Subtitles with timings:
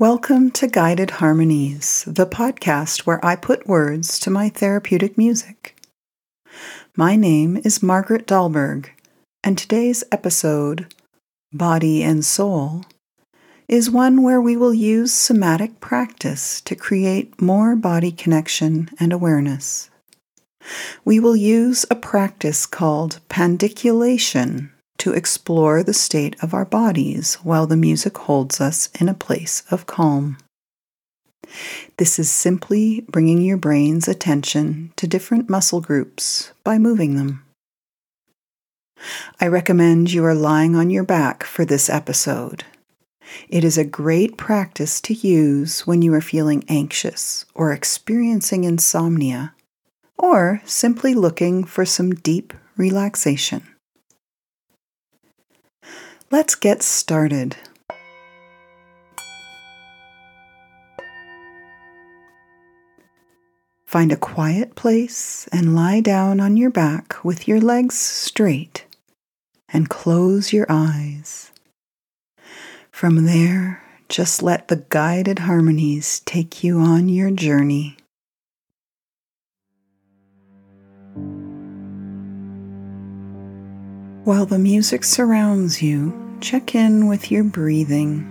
[0.00, 5.74] Welcome to Guided Harmonies, the podcast where I put words to my therapeutic music.
[6.96, 8.90] My name is Margaret Dahlberg,
[9.42, 10.94] and today's episode,
[11.52, 12.84] Body and Soul,
[13.66, 19.90] is one where we will use somatic practice to create more body connection and awareness.
[21.04, 27.66] We will use a practice called pandiculation to explore the state of our bodies while
[27.66, 30.36] the music holds us in a place of calm.
[31.96, 37.44] This is simply bringing your brain's attention to different muscle groups by moving them.
[39.40, 42.64] I recommend you are lying on your back for this episode.
[43.48, 49.54] It is a great practice to use when you are feeling anxious or experiencing insomnia,
[50.16, 53.66] or simply looking for some deep relaxation.
[56.30, 57.56] Let's get started.
[63.86, 68.84] Find a quiet place and lie down on your back with your legs straight
[69.72, 71.50] and close your eyes.
[72.92, 77.96] From there, just let the guided harmonies take you on your journey.
[84.28, 88.26] While the music surrounds you, check in with your breathing.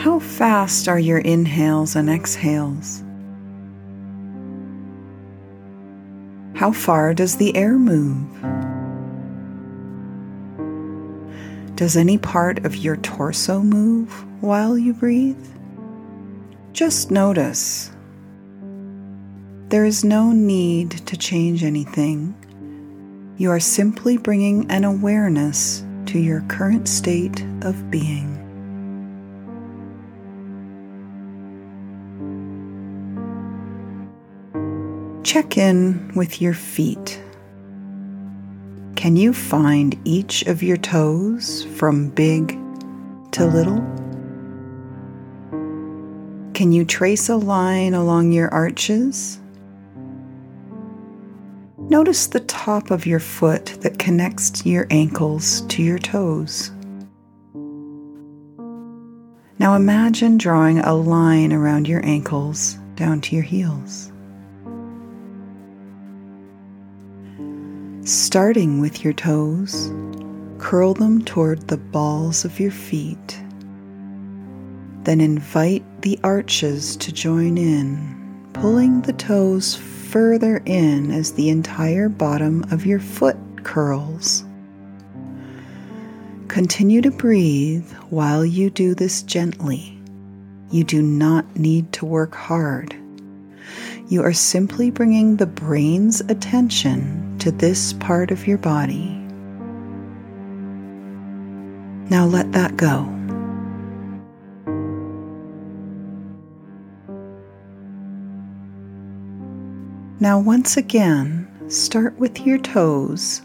[0.00, 3.04] How fast are your inhales and exhales?
[6.56, 8.26] How far does the air move?
[11.76, 14.10] Does any part of your torso move
[14.42, 15.46] while you breathe?
[16.72, 17.92] Just notice.
[19.68, 22.34] There is no need to change anything
[23.36, 28.30] you are simply bringing an awareness to your current state of being.
[35.24, 37.20] Check in with your feet.
[38.94, 42.56] Can you find each of your toes from big
[43.32, 43.82] to little?
[46.54, 49.40] Can you trace a line along your arches?
[51.90, 56.70] Notice the top of your foot that connects your ankles to your toes.
[59.58, 64.10] Now imagine drawing a line around your ankles down to your heels.
[68.06, 69.92] Starting with your toes,
[70.58, 73.40] curl them toward the balls of your feet.
[75.02, 78.23] Then invite the arches to join in,
[78.54, 84.44] pulling the toes further in as the entire bottom of your foot curls.
[86.48, 89.98] Continue to breathe while you do this gently.
[90.70, 92.96] You do not need to work hard.
[94.08, 99.10] You are simply bringing the brain's attention to this part of your body.
[102.10, 103.04] Now let that go.
[110.20, 113.42] Now, once again, start with your toes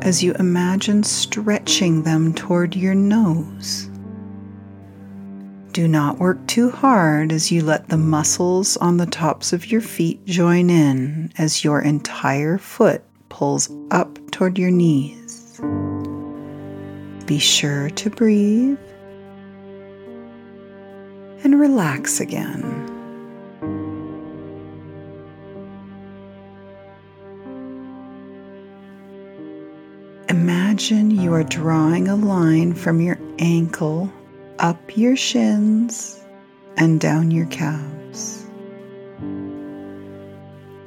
[0.00, 3.90] as you imagine stretching them toward your nose.
[5.72, 9.82] Do not work too hard as you let the muscles on the tops of your
[9.82, 15.60] feet join in as your entire foot pulls up toward your knees.
[17.26, 18.78] Be sure to breathe
[21.44, 22.95] and relax again.
[30.88, 34.08] Imagine you are drawing a line from your ankle
[34.60, 36.24] up your shins
[36.76, 38.46] and down your calves.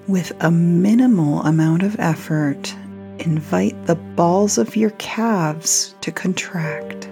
[0.07, 2.73] With a minimal amount of effort,
[3.19, 7.09] invite the balls of your calves to contract,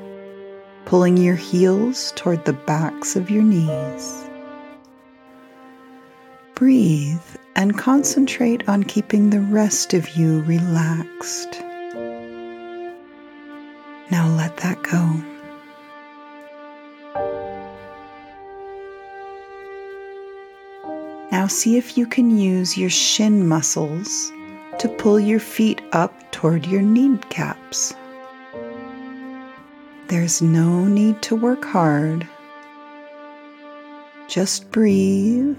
[0.86, 4.30] pulling your heels toward the backs of your knees.
[6.56, 11.62] Breathe and concentrate on keeping the rest of you relaxed.
[14.10, 15.22] Now let that go.
[21.32, 24.32] Now see if you can use your shin muscles
[24.80, 27.94] to pull your feet up toward your kneecaps.
[30.08, 32.26] There's no need to work hard.
[34.30, 35.58] Just breathe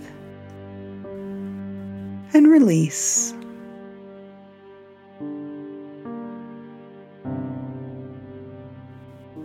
[2.33, 3.35] and release.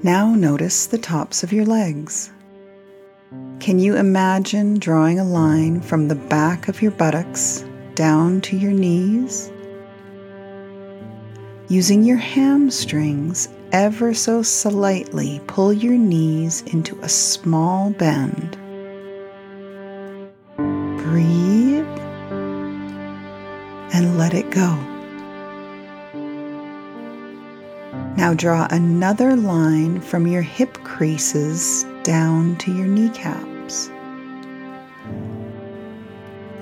[0.04, 2.30] Now notice the tops of your legs.
[3.62, 7.64] Can you imagine drawing a line from the back of your buttocks
[7.96, 9.50] down to your knees?
[11.70, 18.58] Using your hamstrings ever so slightly, pull your knees into a small bend.
[20.58, 21.88] Breathe
[23.94, 24.93] and let it go.
[28.16, 33.90] Now draw another line from your hip creases down to your kneecaps.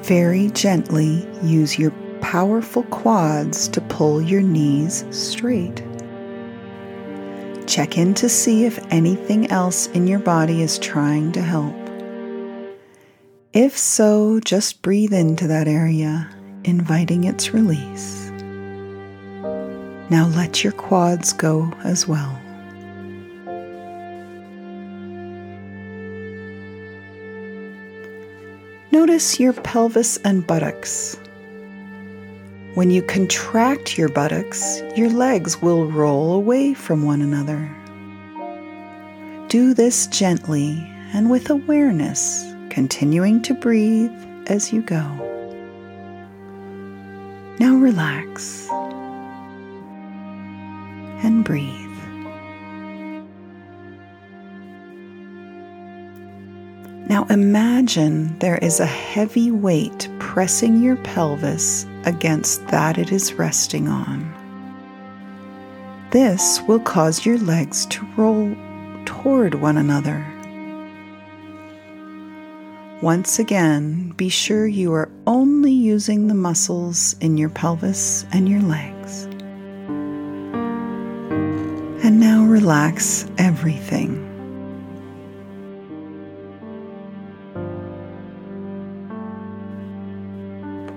[0.03, 5.83] Very gently use your powerful quads to pull your knees straight.
[7.68, 11.75] Check in to see if anything else in your body is trying to help.
[13.53, 16.30] If so, just breathe into that area,
[16.63, 18.31] inviting its release.
[20.12, 22.38] Now let your quads go as well.
[28.92, 31.16] Notice your pelvis and buttocks.
[32.74, 37.74] When you contract your buttocks, your legs will roll away from one another.
[39.48, 40.74] Do this gently
[41.13, 44.12] and with awareness, continuing to breathe
[44.48, 45.06] as you go.
[47.62, 48.61] Now relax
[51.24, 51.92] and breathe.
[57.10, 63.90] Now imagine there is a heavy weight pressing your pelvis against that it is resting
[63.90, 64.38] on.
[66.12, 68.56] This will cause your legs to roll
[69.06, 70.26] toward one another.
[73.02, 78.62] Once again, be sure you are only using the muscles in your pelvis and your
[78.62, 79.00] legs.
[82.51, 84.27] Relax everything.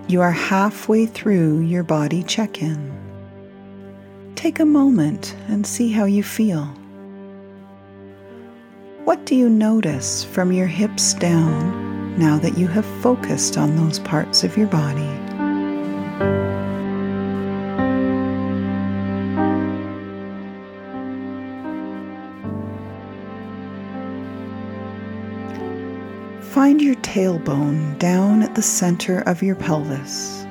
[0.08, 2.92] You are halfway through your body check in.
[4.34, 6.64] Take a moment and see how you feel.
[9.04, 14.00] What do you notice from your hips down now that you have focused on those
[14.00, 15.23] parts of your body?
[26.64, 30.46] Find your tailbone down at the center of your pelvis.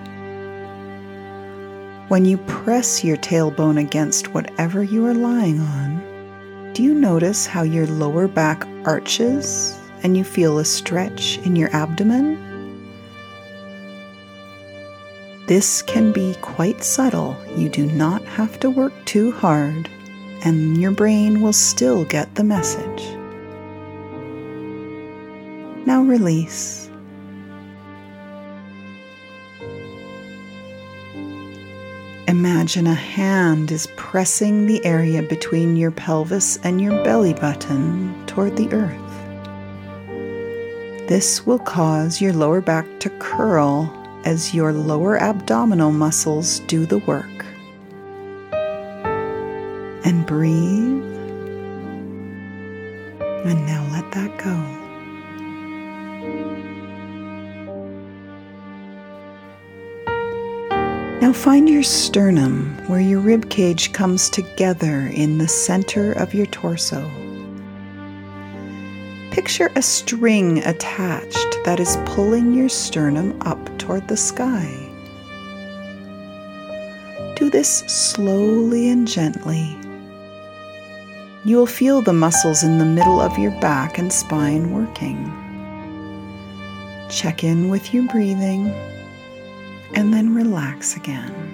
[2.08, 7.64] When you press your tailbone against whatever you are lying on, do you notice how
[7.64, 12.38] your lower back arches and you feel a stretch in your abdomen?
[15.48, 17.36] This can be quite subtle.
[17.56, 19.90] You do not have to work too hard,
[20.46, 23.23] and your brain will still get the message.
[26.04, 26.90] Release.
[32.28, 38.58] Imagine a hand is pressing the area between your pelvis and your belly button toward
[38.58, 39.00] the earth.
[41.08, 43.92] This will cause your lower back to curl
[44.26, 47.46] as your lower abdominal muscles do the work.
[50.06, 51.02] And breathe.
[53.46, 54.83] And now let that go.
[61.24, 66.48] Now find your sternum where your rib cage comes together in the center of your
[66.48, 67.10] torso.
[69.32, 74.70] Picture a string attached that is pulling your sternum up toward the sky.
[77.38, 79.78] Do this slowly and gently.
[81.46, 85.32] You will feel the muscles in the middle of your back and spine working.
[87.10, 88.76] Check in with your breathing
[89.96, 91.54] and then relax again.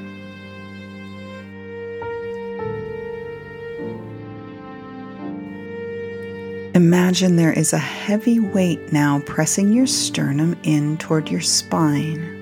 [6.75, 12.35] Imagine there is a heavy weight now pressing your sternum in toward your spine.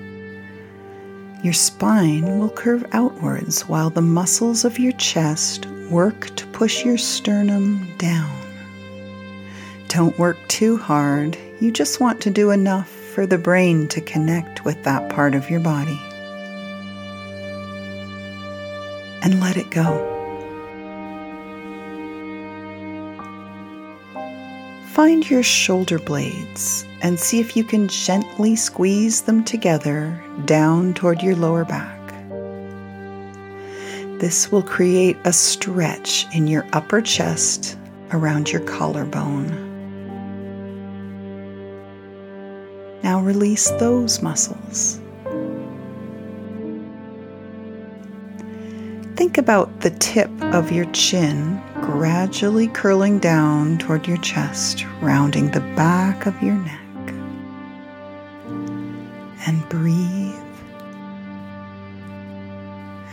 [1.42, 6.98] Your spine will curve outwards while the muscles of your chest work to push your
[6.98, 8.30] sternum down.
[9.88, 14.64] Don't work too hard, you just want to do enough for the brain to connect
[14.64, 16.00] with that part of your body.
[19.22, 19.98] And let it go.
[24.92, 31.20] Find your shoulder blades and see if you can gently squeeze them together down toward
[31.20, 31.98] your lower back.
[34.20, 37.76] This will create a stretch in your upper chest
[38.12, 39.67] around your collarbone.
[43.08, 45.00] Now release those muscles.
[49.16, 55.60] Think about the tip of your chin gradually curling down toward your chest, rounding the
[55.74, 57.14] back of your neck.
[59.46, 60.34] And breathe.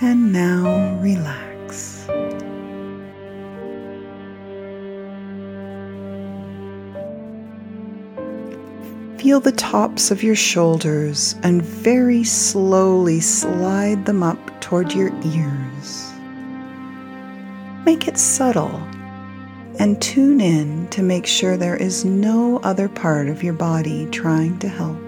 [0.01, 1.54] And now relax.
[9.25, 16.13] Feel the tops of your shoulders and very slowly slide them up toward your ears.
[17.86, 18.79] Make it subtle
[19.79, 24.60] and tune in to make sure there is no other part of your body trying
[24.60, 25.04] to help.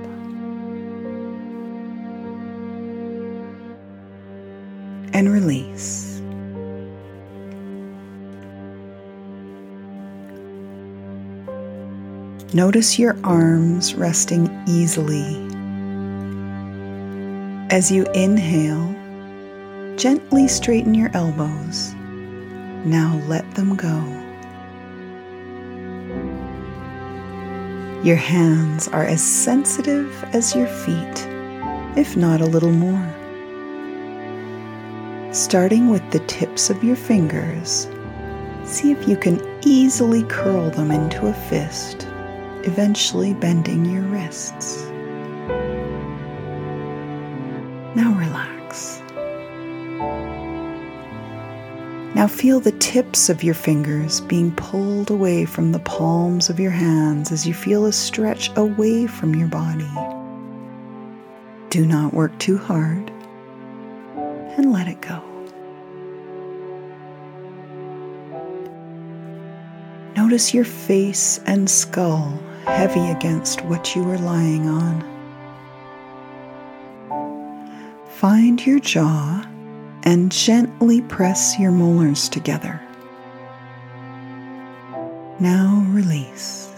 [12.54, 15.36] Notice your arms resting easily.
[17.70, 18.98] As you inhale,
[19.98, 21.96] Gently straighten your elbows.
[22.86, 23.98] Now let them go.
[28.04, 31.28] Your hands are as sensitive as your feet,
[31.98, 33.12] if not a little more.
[35.34, 37.90] Starting with the tips of your fingers,
[38.66, 42.08] see if you can easily curl them into a fist,
[42.68, 44.84] eventually bending your wrists.
[47.96, 49.02] Now relax.
[52.14, 56.72] Now feel the tips of your fingers being pulled away from the palms of your
[56.72, 59.90] hands as you feel a stretch away from your body.
[61.70, 63.12] Do not work too hard
[64.58, 65.24] and let it go.
[70.16, 75.04] Notice your face and skull heavy against what you are lying on.
[78.10, 79.48] Find your jaw
[80.04, 82.82] and gently press your molars together.
[85.40, 86.72] Now release.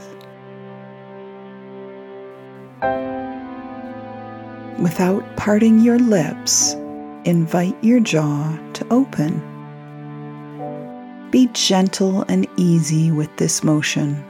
[4.81, 6.73] Without parting your lips,
[7.25, 9.41] invite your jaw to open.
[11.31, 14.25] Be gentle and easy with this motion.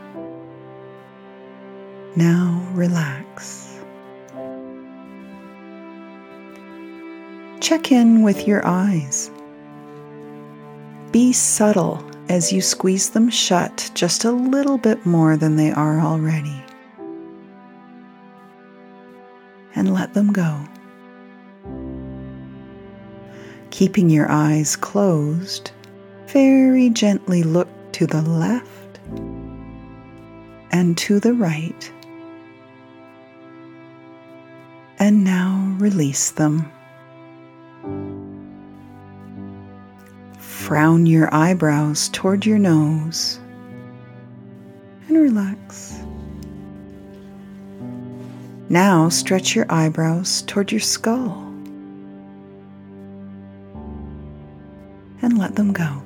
[2.15, 3.79] Now relax.
[7.59, 9.29] Check in with your eyes.
[11.11, 15.99] Be subtle as you squeeze them shut just a little bit more than they are
[15.99, 16.63] already.
[19.75, 20.59] And let them go.
[23.69, 25.71] Keeping your eyes closed,
[26.27, 28.99] very gently look to the left
[30.71, 31.91] and to the right.
[35.09, 36.71] And now release them.
[40.37, 43.39] Frown your eyebrows toward your nose
[45.07, 45.99] and relax.
[48.69, 51.43] Now stretch your eyebrows toward your skull
[55.23, 56.03] and let them go.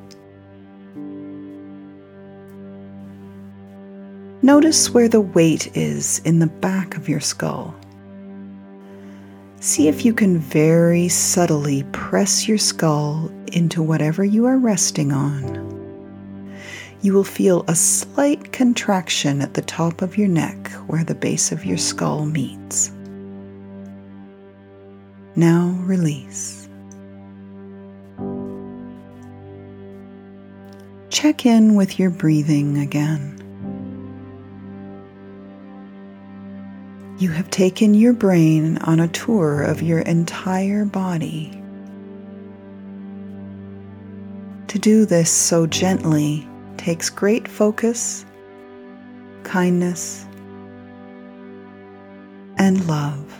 [4.41, 7.75] Notice where the weight is in the back of your skull.
[9.63, 16.51] See if you can very subtly press your skull into whatever you are resting on.
[16.99, 21.53] You will feel a slight contraction at the top of your neck where the base
[21.53, 22.91] of your skull meets.
[25.37, 26.67] Now release.
[31.07, 33.42] Check in with your breathing again.
[37.19, 41.51] You have taken your brain on a tour of your entire body.
[44.67, 48.25] To do this so gently takes great focus,
[49.43, 50.25] kindness,
[52.57, 53.31] and love.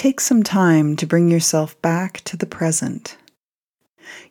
[0.00, 3.18] Take some time to bring yourself back to the present.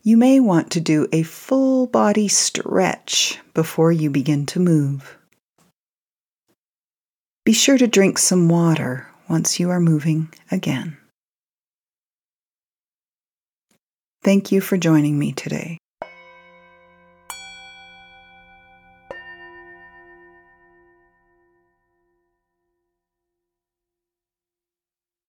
[0.01, 5.15] You may want to do a full body stretch before you begin to move.
[7.45, 10.97] Be sure to drink some water once you are moving again.
[14.23, 15.77] Thank you for joining me today.